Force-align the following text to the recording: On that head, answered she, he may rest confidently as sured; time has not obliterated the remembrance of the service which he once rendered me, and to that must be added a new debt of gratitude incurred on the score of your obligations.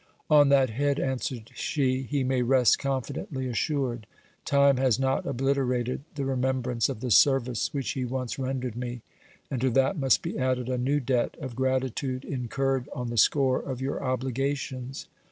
On 0.31 0.49
that 0.49 0.71
head, 0.71 0.99
answered 0.99 1.51
she, 1.53 2.01
he 2.01 2.23
may 2.23 2.41
rest 2.41 2.79
confidently 2.79 3.47
as 3.47 3.53
sured; 3.57 4.05
time 4.45 4.77
has 4.77 4.97
not 4.99 5.27
obliterated 5.27 6.01
the 6.15 6.25
remembrance 6.25 6.89
of 6.89 7.01
the 7.01 7.11
service 7.11 7.71
which 7.71 7.91
he 7.91 8.03
once 8.03 8.39
rendered 8.39 8.75
me, 8.75 9.03
and 9.51 9.61
to 9.61 9.69
that 9.69 9.99
must 9.99 10.23
be 10.23 10.39
added 10.39 10.69
a 10.69 10.77
new 10.79 10.99
debt 10.99 11.37
of 11.39 11.55
gratitude 11.55 12.25
incurred 12.25 12.89
on 12.95 13.11
the 13.11 13.15
score 13.17 13.59
of 13.59 13.79
your 13.79 14.03
obligations. 14.03 15.07